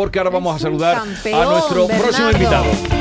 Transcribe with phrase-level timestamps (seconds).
[0.00, 2.99] porque ahora vamos a saludar a nuestro próximo invitado.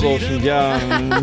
[0.00, 0.80] Todos ya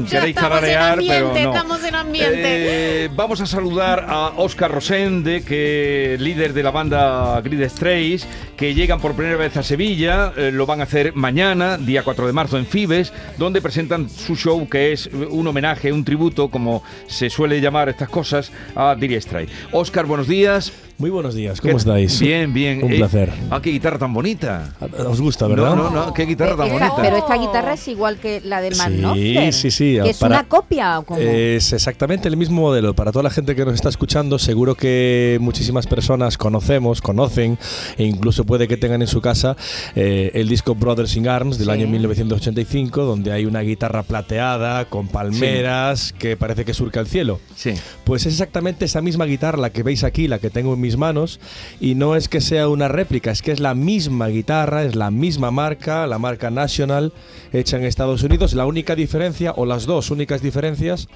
[0.10, 1.36] queréis tararear, pero no.
[1.36, 3.06] estamos en ambiente.
[3.06, 8.76] Eh, vamos a saludar a Oscar Rosende, que líder de la banda Grid Strays, que
[8.76, 10.32] llegan por primera vez a Sevilla.
[10.38, 14.36] eh, lo van a hacer mañana, día 4 de marzo, en Fibes, donde presentan su
[14.36, 19.20] show, que es un homenaje, un tributo, como se suele llamar estas cosas, a Dire
[19.20, 19.52] Straits.
[19.72, 20.72] Oscar, buenos días.
[21.00, 22.20] Muy buenos días, ¿cómo ¿Qué- estáis?
[22.20, 22.84] Bien, bien.
[22.84, 23.32] Un Eh, placer.
[23.52, 24.74] Ah, qué guitarra tan bonita.
[25.08, 25.76] ¿Os gusta, verdad?
[25.76, 27.02] No, no, no, qué guitarra tan Esta- bonita.
[27.04, 29.54] pero esta guitarra es igual que la del Sí, Magnofler.
[29.54, 31.20] sí, sí, Que es para- una copia o cómo?
[31.20, 32.96] Es exactamente el mismo modelo.
[32.96, 37.60] Para toda la gente que nos está escuchando, seguro que muchísimas personas conocemos, conocen
[38.00, 39.56] e incluso puede que tengan en su casa
[39.96, 41.74] eh, el disco Brothers in Arms del Sí.
[41.74, 47.40] año 1985, donde hay una guitarra plateada con palmeras que parece que surca el cielo.
[47.56, 47.74] Sí.
[48.04, 50.98] Pues es exactamente esa misma guitarra la que veis aquí, la que tengo en mis
[50.98, 51.42] manos,
[51.82, 55.12] y no es que sea una réplica, es que es la misma guitarra, es la
[55.12, 57.12] misma marca, la marca National,
[57.52, 58.54] hecha en Estados Unidos.
[58.54, 61.10] La única diferencia, o las dos únicas diferencias,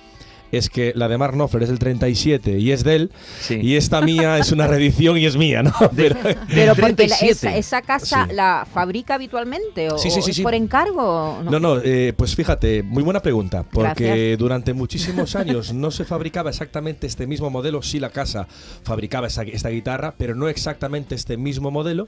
[0.51, 3.59] es que la de Mark Knopfler es del 37 y es de él, Sí.
[3.61, 5.73] y esta mía es una reedición y es mía, ¿no?
[5.95, 6.15] Pero-
[6.49, 7.31] Pero porque la- 37.
[7.31, 8.35] esa, esa casa Sí.
[8.35, 10.43] la fabrica habitualmente o, Sí, sí, o sí, es sí.
[10.43, 11.41] por encargo.
[11.49, 14.39] No, no, eh, pues fíjate, muy buena pregunta, porque Gracias.
[14.39, 18.47] durante muchísimos años no se fabricaba exactamente este mismo modelo, sí la casa
[18.83, 22.07] fabricaba esta, esta guitarra, pero no exactamente este mismo modelo,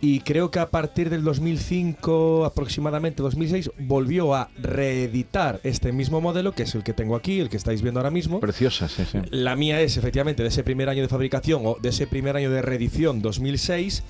[0.00, 6.52] y creo que a partir del 2005, aproximadamente 2006, volvió a reeditar este mismo modelo,
[6.52, 8.40] que es el que tengo aquí, el que estáis viendo ahora mismo.
[8.40, 9.18] Preciosa, sí, sí.
[9.30, 12.50] La mía es efectivamente de ese primer año de fabricación o de ese primer año
[12.50, 14.02] de reedición 2006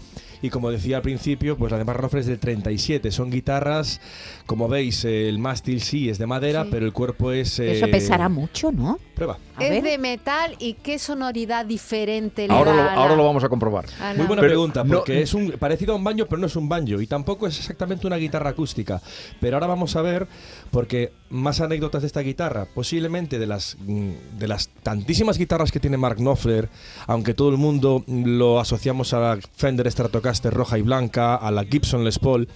[0.42, 3.10] y como decía al principio, pues la de Marrofre es del 37.
[3.10, 4.00] Son guitarras,
[4.44, 6.68] como veis, eh, el mástil sí es de madera, Sí.
[6.70, 7.58] pero el cuerpo es...
[7.58, 8.98] Eso eh, pesará mucho, ¿no?
[9.16, 9.38] Prueba.
[9.56, 9.82] A es ver.
[9.82, 13.48] de metal y qué sonoridad diferente le Ahora da lo, la- ahora lo vamos a
[13.48, 13.86] comprobar.
[13.98, 16.38] a la- Muy buena Pero pregunta, no- porque es un parecido a un banjo, pero
[16.38, 19.00] no es un banjo y tampoco es exactamente una guitarra acústica.
[19.40, 20.28] Pero ahora vamos a ver,
[20.70, 25.80] porque más anécdotas de esta guitarra, posiblemente de las mm, de las tantísimas guitarras que
[25.80, 26.68] tiene Mark Knopfler,
[27.06, 31.64] aunque todo el mundo lo asociamos a la Fender Stratocaster roja y blanca, a la
[31.64, 32.48] Gibson Les Paul,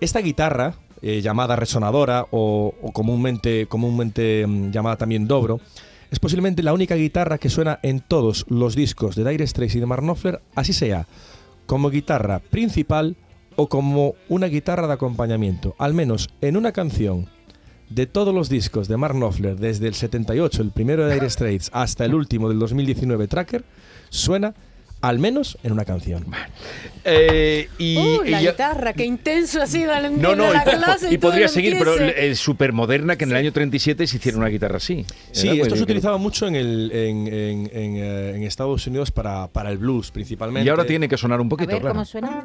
[0.00, 5.60] esta guitarra eh, llamada resonadora o, o comúnmente comúnmente mm, llamada también dobro.
[6.10, 9.80] Es posiblemente la única guitarra que suena en todos los discos de Dire Straits y
[9.80, 11.06] de Mark Knopfler, así sea,
[11.66, 13.16] como guitarra principal
[13.56, 15.74] o como una guitarra de acompañamiento.
[15.78, 17.26] Al menos en una canción
[17.90, 21.70] de todos los discos de Mark Knopfler, desde el 78, el primero de Dire Straits,
[21.74, 23.64] hasta el último del 2019, Tracker,
[24.08, 24.54] suena
[25.00, 26.26] al menos en una canción.
[27.04, 31.12] Eh, y, Uh, la guitarra, qué intenso ha sido el No, no, la y, clase
[31.12, 34.36] y todo podría seguir, pero es súper moderna que en el año 37 se hiciera
[34.38, 35.06] una guitarra así.
[35.32, 35.54] Sí, ¿verdad?
[35.54, 39.10] esto Pues se creo- utilizaba mucho en, el, en, en- en, eh, en Estados Unidos
[39.10, 40.66] para, para el blues, principalmente.
[40.66, 41.94] Y ahora tiene que sonar un A poquito, ver claro.
[41.94, 42.42] cómo suena.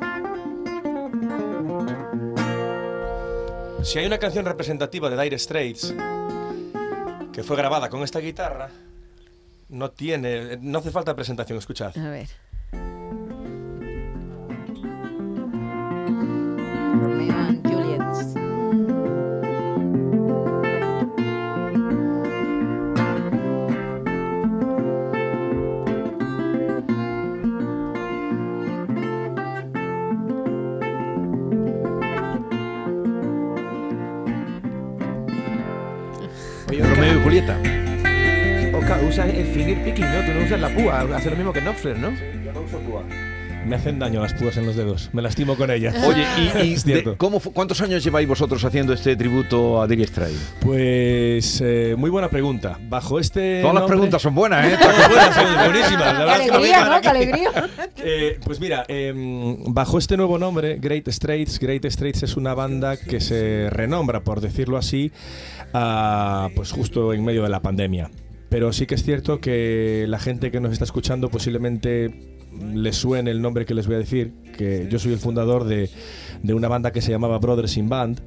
[3.84, 5.94] Si hay una canción representativa de Dire Straits
[7.34, 8.70] que fue grabada con esta guitarra,
[9.74, 11.98] no tiene, no hace falta presentación, escuchad.
[11.98, 12.28] A ver.
[39.08, 40.22] Usas el finger picking, ¿no?
[40.26, 42.12] Tú no usas la púa, hace lo mismo que Knopfler, ¿no?
[43.66, 45.96] Me hacen daño las púas en los dedos, me lastimo con ellas.
[46.06, 46.26] Oye,
[46.66, 50.56] ¿y, de- cómo cuántos años lleváis vosotros haciendo este tributo a Dire Straits?
[50.60, 52.78] Pues eh, muy buena pregunta.
[52.90, 54.78] Bajo este Todas las preguntas son buenas, ¿eh?
[54.82, 56.14] Qué buenas, son buenísimas.
[56.26, 57.02] La ¡Qué no alegría, ¿no?
[57.02, 57.50] ¡Qué alegría!
[58.06, 62.98] Eh, pues mira, em, bajo este nuevo nombre, Great Straits, Great Straits es una banda
[62.98, 65.14] que se renombra, por decirlo así,
[65.74, 68.10] ah, pues justo en medio de la pandemia.
[68.54, 72.14] Pero sí que es cierto que la gente que nos está escuchando posiblemente
[72.72, 75.90] le suene el nombre que les voy a decir, que yo soy el fundador de,
[76.44, 78.20] de una banda que se llamaba Brothers in Band,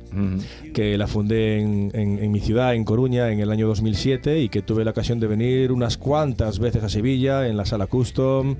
[0.72, 4.48] que la fundé en, en- en mi ciudad, en Coruña, en el año 2007 y
[4.48, 8.56] que tuve la ocasión de venir unas cuantas veces a Sevilla, en la sala Custom,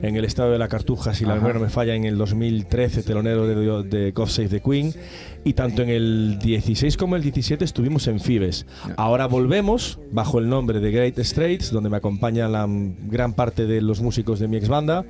[0.00, 3.02] en el estado de la Cartuja, si la memoria no me falla, en el 2013,
[3.02, 4.94] telonero de, de God Save the Queen.
[5.42, 8.66] Y tanto en el 16 como el 17 estuvimos en Fibes.
[8.96, 13.80] Ahora volvemos bajo el nombre de Great Straits, donde me acompaña la gran parte de
[13.80, 15.04] los músicos de mi ex banda,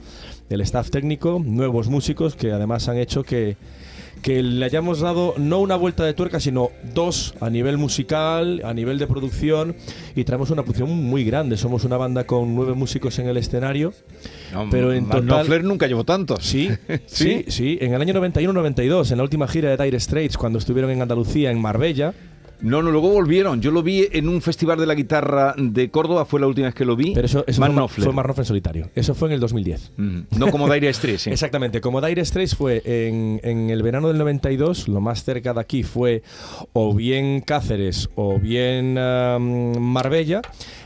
[0.48, 3.56] el staff técnico, nuevos músicos que además han hecho que
[4.22, 8.74] que le hayamos dado no una vuelta de tuerca, sino dos a nivel musical, a
[8.74, 9.74] nivel de producción,
[10.14, 11.56] y traemos una producción muy grande.
[11.56, 13.94] Somos una banda con nueve músicos en el escenario.
[14.52, 16.44] No, Pero en total- Knopfler nunca llevó tantos.
[16.44, 16.68] Sí,
[17.06, 17.78] sí, sí.
[17.80, 21.50] En el año 91-92, en la última gira de Dire Straits, cuando estuvieron en Andalucía,
[21.50, 22.12] en Marbella.
[22.62, 23.60] No, no, luego volvieron.
[23.60, 26.74] Yo lo vi en un festival de la guitarra de Córdoba, fue la última vez
[26.74, 27.12] que lo vi.
[27.14, 28.90] Pero eso, fue, fue Marnoff en solitario.
[28.94, 29.92] Eso fue en el 2010.
[29.98, 30.38] Ujú.
[30.38, 31.30] No como Dire Straits, sí.
[31.30, 35.60] Exactamente, como Dire Straits fue en, en el verano del 92, lo más cerca de
[35.60, 36.22] aquí fue
[36.72, 40.42] o bien Cáceres o bien um, Marbella,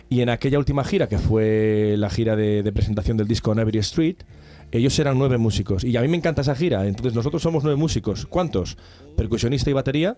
[0.09, 3.59] y en aquella última gira, que fue la gira de, de presentación del disco On
[3.59, 4.17] Every Street,
[4.73, 5.85] ellos eran nueve músicos.
[5.85, 8.27] Y a mí me encanta esa gira, entonces nosotros somos nueve músicos.
[8.27, 8.77] ¿Cuántos?
[9.17, 10.17] Percusionista y batería,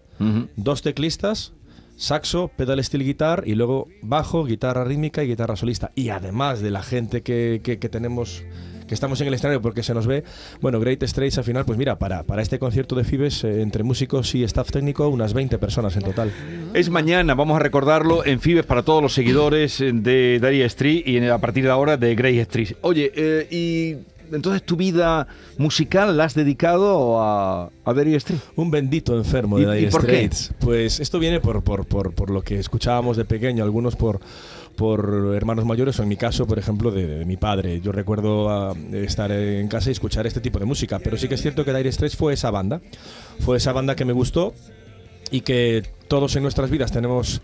[0.57, 1.53] dos teclistas,
[1.97, 5.93] saxo, pedal steel guitar y luego bajo, guitarra rítmica y guitarra solista.
[5.95, 8.45] Y además de la gente que, que- que tenemos,
[8.87, 10.23] que estamos en el escenario porque se nos ve,
[10.61, 13.83] bueno, Great Straits al final, pues mira, para, para este concierto de Fibes, eh, entre
[13.83, 16.33] músicos y staff técnico, unas 20 personas en total.
[16.75, 21.19] Es mañana, vamos a recordarlo en Fibes para todos los seguidores de Dire Street y
[21.27, 22.77] a partir de ahora de Grey Street.
[22.83, 23.97] Oye, eh, y
[24.33, 25.27] entonces tu vida
[25.59, 28.19] musical la has dedicado a, a Dire.
[28.57, 30.31] Un bendito enfermo de ¿Y- y Dire por qué?
[30.61, 34.21] Pues esto viene por, por, por, por lo que escuchábamos de pequeño, algunos por,
[34.77, 37.81] por hermanos mayores o en mi caso, por ejemplo, de, de mi padre.
[37.81, 41.35] Yo recuerdo ah, estar en casa y escuchar este tipo de música, pero sí que
[41.37, 42.81] es cierto que Dire Straits fue esa banda.
[43.41, 44.55] Fue esa banda que me gustó
[45.31, 47.41] y que todos en nuestras vidas tenemos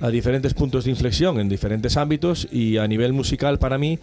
[0.00, 3.98] a diferentes puntos de inflexión en diferentes ámbitos y a nivel musical para mí,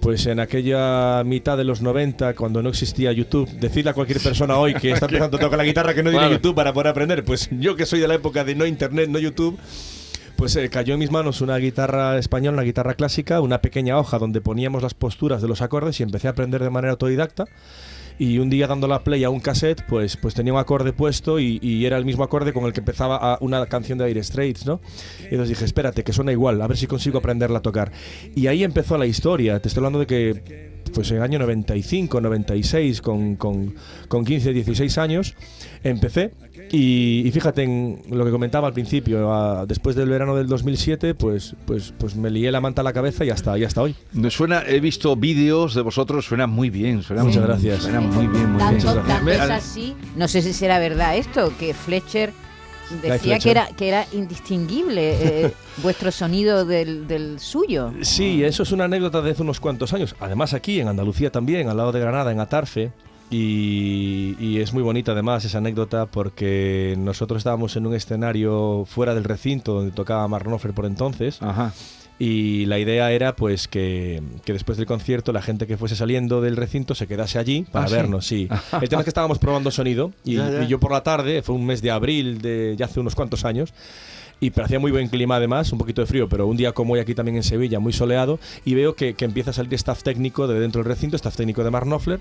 [0.00, 4.56] pues en aquella mitad de los 90 cuando no existía YouTube, decirle a cualquier persona
[4.58, 6.36] hoy que está empezando a tocar la guitarra que no tiene Claro.
[6.36, 9.18] YouTube para poder aprender, pues yo que soy de la época de no internet, no
[9.18, 9.58] YouTube,
[10.36, 14.18] pues eh, cayó en mis manos una guitarra española, una guitarra clásica, una pequeña hoja
[14.18, 17.44] donde poníamos las posturas de los acordes y empecé a aprender de manera autodidacta.
[18.20, 21.40] Y un día dando la play a un cassette, pues, pues tenía un acorde puesto
[21.40, 24.66] y, y era el mismo acorde con el que empezaba una canción de Dire Straits,
[24.66, 24.82] ¿no?
[25.22, 27.92] Y entonces dije, espérate, que suena igual, a ver si consigo aprenderla a tocar.
[28.34, 29.58] Y ahí empezó la historia.
[29.60, 33.74] Te estoy hablando de que, pues en el año 95, 96, con, con,
[34.08, 35.34] con 15, 16 años,
[35.82, 36.32] empecé.
[36.72, 41.56] Y, y fíjate en lo que comentaba al principio, después del verano del 2007, pues,
[41.66, 43.94] pues, pues me lié la manta a la cabeza y hasta, y hasta hoy.
[44.12, 47.02] Me suena, he visto vídeos de vosotros, suena muy bien.
[47.02, 47.82] Suena Muchas muy- gracias.
[47.82, 48.82] Suena muy bien, muy bien.
[48.82, 49.96] Tanto, es así.
[50.16, 52.32] No sé si será verdad esto, que Fletcher
[53.02, 55.52] decía que era que era indistinguible eh,
[55.82, 57.92] vuestro sonido del, del suyo.
[58.02, 60.14] Sí, eso es una anécdota de hace unos cuantos años.
[60.20, 62.92] Además aquí, en Andalucía también, al lado de Granada, en Atarfe.
[63.32, 69.14] Y, y es muy bonita además esa anécdota porque nosotros estábamos en un escenario fuera
[69.14, 71.72] del recinto donde tocaba Marnofer por entonces Ajá.
[72.20, 76.40] Y la idea era pues que, que después del concierto la gente que fuese saliendo
[76.42, 78.46] del recinto se quedase allí para Ah, vernos, sí.
[78.80, 80.62] El tema es que estábamos probando sonido y, Ya, ya.
[80.64, 83.44] y yo por la tarde, fue un mes de abril de ya hace unos cuantos
[83.46, 83.72] años,
[84.38, 87.00] y hacía muy buen clima además, un poquito de frío, pero un día como hoy
[87.00, 90.46] aquí también en Sevilla, muy soleado, y veo que, que empieza a salir staff técnico
[90.46, 92.20] de dentro del recinto, staff técnico de Mark Knopfler.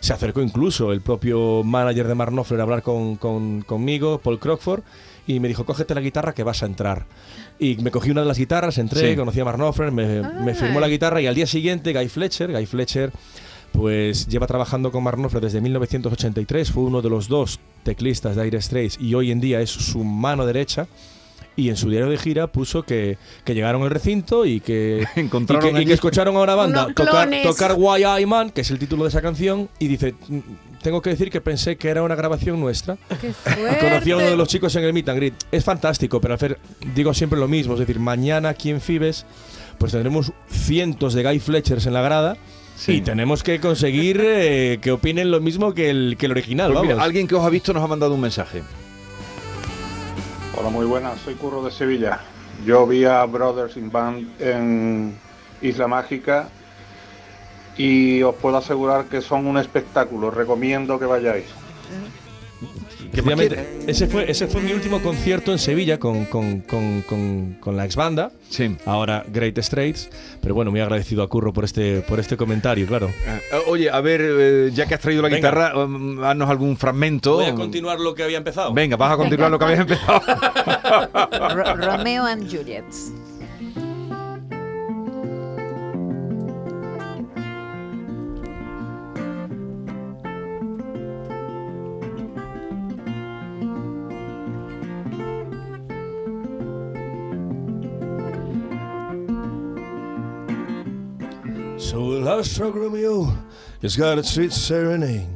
[0.00, 4.38] Se acercó incluso el propio manager de Mark Knopfler a hablar con, con- conmigo, Paul
[4.38, 4.82] Crockford,
[5.26, 7.06] y me dijo, cógete la guitarra que vas a entrar.
[7.58, 9.16] Y me cogí una de las guitarras, entré, Sí.
[9.16, 12.52] conocí a Mark Knopfler, me, me firmó la guitarra, y al día siguiente Guy Fletcher,
[12.52, 13.10] Guy Fletcher
[13.72, 18.44] pues lleva trabajando con Mark Knopfler desde 1983, fue uno de los dos teclistas de
[18.44, 20.86] Dire Straits y hoy en día es su mano derecha.
[21.58, 25.64] Y en su diario de gira puso que, que llegaron al recinto y que, Encontraron
[25.68, 28.60] y que, y allí- que escucharon a una banda tocar, tocar Why I Man, que
[28.60, 30.38] es el título de esa canción, y dice, "Mm,
[30.82, 32.96] tengo que decir que pensé que era una grabación nuestra.
[33.20, 33.28] Qué
[33.72, 35.34] Y conocí a uno de los chicos en el Meet and Greet.
[35.50, 36.58] Es fantástico, pero hacer,
[36.94, 37.74] digo siempre lo mismo.
[37.74, 39.26] Es decir, mañana aquí en Fibes,
[39.78, 42.36] pues tendremos cientos de Guy Fletchers en la grada.
[42.76, 42.92] Sí.
[42.92, 46.72] Y tenemos que conseguir eh, que opinen lo mismo que el, que el original.
[46.72, 47.06] Pues mira, vamos.
[47.06, 48.62] alguien que os ha visto nos ha mandado un mensaje.
[50.58, 51.20] Hola, muy buenas.
[51.20, 52.20] Soy Curro de Sevilla.
[52.64, 55.16] Yo vi a Brothers in Band en
[55.62, 56.48] Isla Mágica
[57.78, 60.30] y os puedo asegurar que son un espectáculo.
[60.30, 61.44] Recomiendo que vayáis.
[63.12, 67.02] ¿Qué más Efectivamente, ese fue, ese fue mi último concierto en Sevilla con, con, con,
[67.02, 68.76] con, con la ex banda, Sí.
[68.84, 70.10] ahora Great Straits.
[70.42, 73.10] Pero bueno, muy agradecido a Curro por este, por este comentario, claro.
[73.26, 75.36] Ah, Oye, a ver, eh, ya que has traído la Venga.
[75.50, 77.40] guitarra, um, haznos algún fragmento.
[77.54, 78.74] continuar lo que había empezado.
[78.74, 80.20] Venga, vas a continuar lo que habías empezado.
[81.54, 82.84] Ro- Romeo and Juliet.
[102.36, 103.32] So a last struck Romeo
[103.80, 105.26] has got a sweet serenade,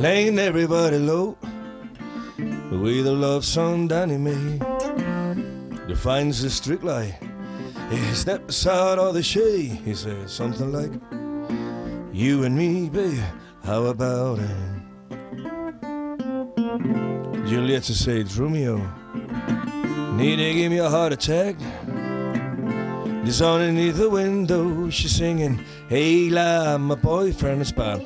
[0.00, 1.36] laying everybody low
[2.70, 4.64] with a love song he made.
[5.88, 7.18] Defines the strict lie.
[7.90, 9.72] He steps out of the shade.
[9.84, 10.92] He says something like,
[12.10, 13.22] "You and me, babe,
[13.64, 14.56] how about it?"
[17.46, 18.80] Juliet says, "Romeo,
[20.16, 21.56] need to give me a heart attack."
[23.24, 28.00] Just underneath the window, she's singing, Hey, la, my boyfriend is back.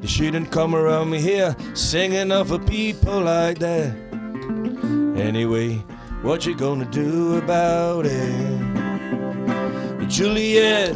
[0.00, 3.94] You shouldn't come around me here singing of a people like that.
[5.16, 5.76] Anyway,
[6.22, 8.64] what you gonna do about it?
[10.08, 10.94] Juliet,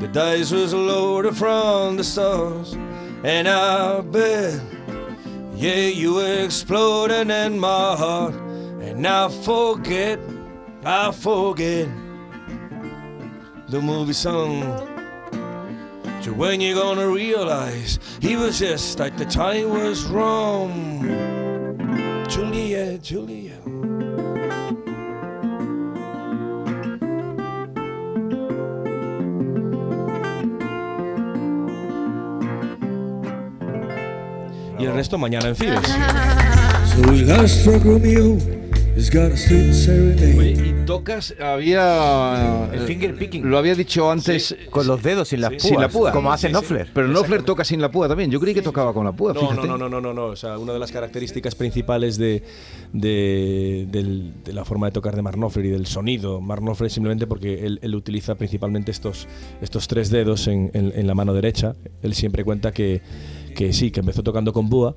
[0.00, 2.72] the dice was loaded from the stars,
[3.22, 4.60] and I bet,
[5.54, 8.34] yeah, you exploded in my heart,
[8.80, 10.18] and I forget.
[10.82, 11.88] I forget
[13.68, 14.62] the movie song.
[16.22, 21.02] So when you gonna realize he was just like the time was wrong?
[22.28, 23.58] Julia, Julia.
[34.78, 35.88] Y el resto mañana en Fibes.
[36.94, 38.59] So we last struck Romeo.
[40.38, 42.68] Oye, y tocas, había.
[42.72, 43.48] El eh, finger picking.
[43.48, 44.56] Lo había dicho antes.
[44.70, 45.62] Con los dedos, sin las púas.
[45.62, 46.12] Sin la púa.
[46.12, 46.88] Como Sí, hace sí, Knopfler.
[46.92, 48.30] Pero Knopfler toca sin la púa también.
[48.30, 49.66] Yo creí que tocaba con la púa, No, fíjate.
[49.68, 52.42] no, no, no, no, no, O sea, una de las características principales de,
[52.92, 56.88] de, del- de la forma de tocar de Mark Knopfler y del sonido, Mark Knopfler
[56.88, 59.28] es simplemente porque él, él utiliza principalmente estos,
[59.62, 61.74] estos tres dedos en, en- en la mano derecha.
[62.02, 63.00] Él siempre cuenta que,
[63.54, 64.94] que sí, que empezó tocando con búa,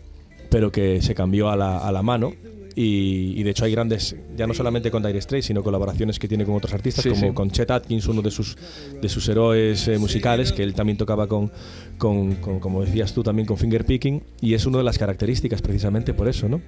[0.49, 2.33] pero que se cambió a la, a la mano.
[2.75, 6.27] Y, y de hecho hay grandes, ya no solamente con Dire Straits, sino colaboraciones que
[6.27, 7.31] tiene con otros artistas, Sí, como sí.
[7.33, 8.57] con Chet Atkins, uno de sus,
[9.01, 11.51] de sus héroes eh, musicales, que él también tocaba con,
[11.97, 16.13] con, con, como decías tú, también con fingerpicking, y es una de las características precisamente
[16.13, 16.61] por eso, ¿no?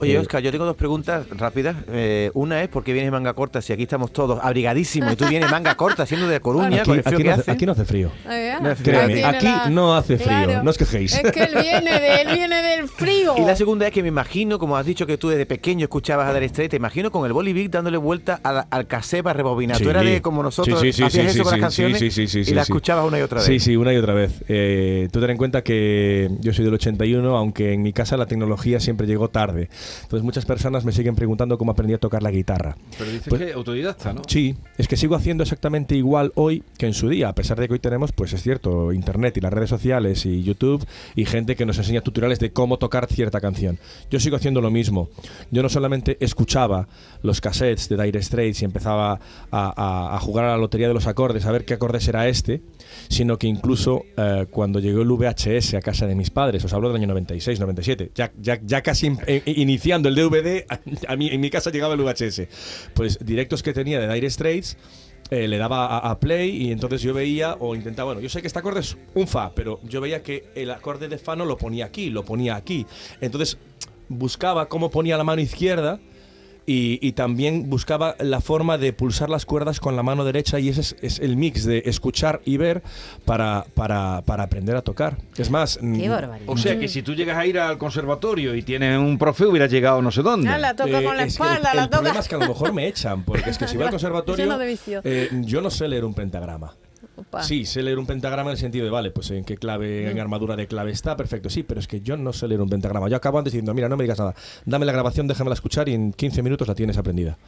[0.00, 1.76] Oye, Eh, Oscar, yo tengo dos preguntas rápidas.
[1.88, 5.26] Eh, una es, ¿por qué vienes manga corta si aquí estamos todos abrigadísimos y tú
[5.28, 7.40] vienes manga corta siendo de Coruña Aquí, con el frío aquí que no hace?
[7.42, 8.10] hace, aquí no hace frío.
[8.60, 10.62] No hace Créeme, aquí la- no hace frío, Claro.
[10.64, 11.14] no os quejéis.
[11.14, 13.34] Es que él viene, de, él viene del frío.
[13.38, 16.28] Y la segunda es que me imagino, como has dicho que tú desde pequeño escuchabas
[16.28, 19.34] a Dire Straits, te imagino con el Bolivic dándole vuelta a la- al cassette para
[19.38, 19.76] rebobinar.
[19.78, 19.82] Sí.
[19.84, 21.98] Tú eras de como nosotros, Sí, sí, sí, hacías sí, eso sí, con las canciones
[21.98, 22.72] sí, sí, sí, y las sí.
[22.72, 23.46] escuchabas una y otra vez.
[23.46, 24.44] Sí, sí, una y otra vez.
[24.48, 28.26] Eh, tú ten en cuenta que yo soy del 81, aunque en mi casa la
[28.26, 29.68] tecnología siempre llegó tarde.
[30.02, 32.76] Entonces muchas personas me siguen preguntando cómo aprendí a tocar la guitarra.
[32.98, 34.22] Pero dices Pues- que autodidacta, ¿no?
[34.26, 37.66] Sí, es que sigo haciendo exactamente igual hoy que en su día, a pesar de
[37.68, 40.84] que hoy tenemos, pues es cierto, internet y las redes sociales y YouTube
[41.14, 43.78] y gente que nos enseña tutoriales de cómo tocar cierta canción.
[44.10, 44.97] Yo sigo haciendo lo mismo.
[45.50, 46.88] Yo no solamente escuchaba
[47.22, 51.46] los cassettes de Dire Straits y empezaba a, jugar a la lotería de los acordes,
[51.46, 52.62] a ver qué acordes era este,
[53.08, 56.88] sino que incluso eh, cuando llegó el VHS a casa de mis padres, os hablo
[56.88, 60.64] del año 96, 97, ya, casi eh, iniciando el DVD,
[61.08, 62.42] en mi casa llegaba el VHS.
[62.94, 64.76] Pues directos que tenía de Dire Straits,
[65.30, 68.40] eh, le daba a, a play y entonces yo veía o intentaba, bueno, yo sé
[68.40, 71.44] que este acorde es un fa, pero yo veía que el acorde de fa no
[71.44, 72.86] lo ponía aquí, lo ponía aquí.
[73.20, 73.58] Entonces
[74.08, 76.00] buscaba cómo ponía la mano izquierda
[76.66, 80.68] y, y también buscaba la forma de pulsar las cuerdas con la mano derecha y
[80.68, 82.82] ese es, es el mix de escuchar y ver
[83.24, 85.16] para, para, para aprender a tocar.
[85.38, 86.46] Es más, Qué barbaridad.
[86.50, 89.70] O sea que si tú llegas a ir al conservatorio y tienes un profe, hubieras
[89.70, 90.50] llegado no sé dónde.
[90.50, 92.34] Ah, la toca Eh, con la es que espalda, el, la el problema es que
[92.34, 94.58] a lo mejor me echan, porque es que si voy al conservatorio,
[95.04, 96.74] eh, yo no sé leer un pentagrama.
[97.42, 100.18] Sí, sé leer un pentagrama en el sentido de, vale, pues en qué clave, en
[100.18, 103.08] armadura de clave está, perfecto, sí, pero es que yo no sé leer un pentagrama.
[103.08, 105.94] Yo acabo antes diciendo, mira, no me digas nada, dame la grabación, déjamela escuchar y
[105.94, 107.38] en 15 minutos la tienes aprendida.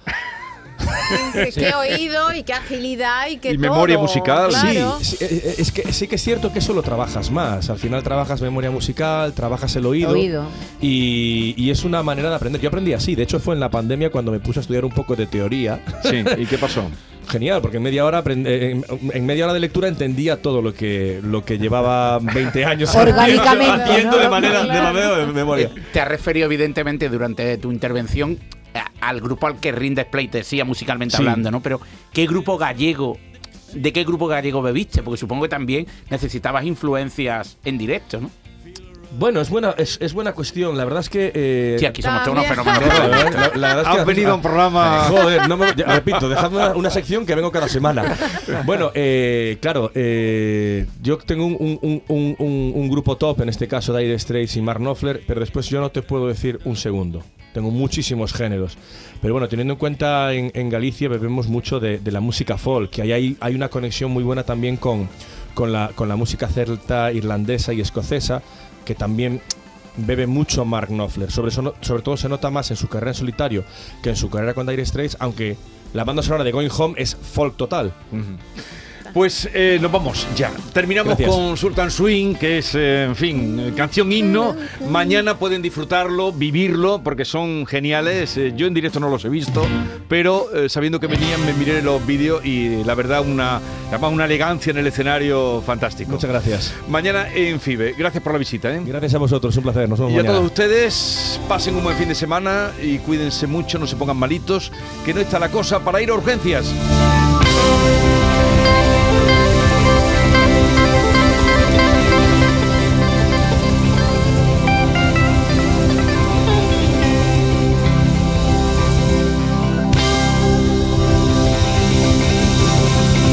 [1.32, 4.50] Qué, qué oído y qué agilidad y qué Y memoria todo, musical.
[4.50, 4.98] Claro.
[5.00, 7.68] Sí, eh, eh, es que sí que es cierto que eso lo trabajas más.
[7.70, 10.10] Al final trabajas memoria musical, trabajas el oído.
[10.10, 10.46] Oído.
[10.80, 12.60] Y, y es una manera de aprender.
[12.60, 13.14] Yo aprendí así.
[13.14, 15.82] De hecho, fue en la pandemia cuando me puse a estudiar un poco de teoría.
[16.04, 16.88] Sí, ¿y qué pasó?
[17.30, 20.60] genial, porque en media hora aprend- eh, en, en media hora de lectura entendía todo
[20.62, 24.22] lo que lo que llevaba 20 años Orgánicamente, haciendo ¿no?
[24.22, 25.66] de manera de manera de memoria.
[25.74, 28.38] Eh, Te has referido evidentemente durante tu intervención
[28.74, 31.22] a- al grupo al que rindes pleitesía musicalmente Sí.
[31.22, 31.60] hablando, ¿no?
[31.62, 31.80] Pero
[32.12, 33.18] ¿qué grupo gallego,
[33.72, 35.02] de qué grupo gallego bebiste?
[35.02, 38.30] Porque supongo que también necesitabas influencias en directo, ¿no?
[39.18, 40.76] Bueno, es buena es, es buena cuestión.
[40.76, 42.82] La verdad es que eh, Sí, aquí somos unos fenómenos.
[42.82, 42.88] ¿eh?
[43.34, 46.28] la, la verdad es que Has venido a un programa- Joder, no me, ya, repito,
[46.28, 48.16] dejadme una, una sección que vengo cada semana.
[48.64, 53.48] Bueno, eh, claro, eh, yo tengo un, un- un- un- un- un grupo top, en
[53.48, 56.76] este caso Dire Straits y Mark Knopfler, pero después yo no te puedo decir un
[56.76, 57.22] segundo.
[57.52, 58.78] Tengo muchísimos géneros.
[59.20, 62.90] Pero bueno, teniendo en cuenta en, en Galicia bebemos mucho de, de la música folk,
[62.90, 65.08] que ahí hay, hay una conexión muy buena también con,
[65.52, 68.40] con, la, con la música celta, irlandesa y escocesa,
[68.84, 69.40] que también
[69.96, 71.30] bebe mucho Mark Knopfler.
[71.30, 73.64] Sobre, sobre todo se nota más en su carrera en solitario
[74.02, 75.56] que en su carrera con Dire Straits, aunque
[75.92, 77.92] la banda sonora de Going Home es folk total.
[79.12, 80.50] Pues eh, nos vamos ya.
[80.72, 81.30] Terminamos Gracias.
[81.36, 84.54] con Sultan Swing, que es, eh, en fin, eh, canción himno.
[84.88, 88.36] Mañana pueden disfrutarlo, vivirlo, porque son geniales.
[88.36, 89.66] Eh, yo en directo no los he visto,
[90.08, 94.70] pero sabiendo que venían me miré los vídeos y la verdad una, además una elegancia
[94.70, 96.12] en el escenario fantástico.
[96.12, 96.74] Muchas gracias.
[96.88, 97.94] Mañana en FIBE.
[97.96, 98.70] Gracias por la visita.
[98.70, 99.88] Gracias a vosotros, un placer.
[99.88, 103.78] Nos vemos Y a todos ustedes, pasen un buen fin de semana y cuídense mucho,
[103.78, 104.72] no se pongan malitos,
[105.04, 106.72] que no está la cosa para ir a urgencias.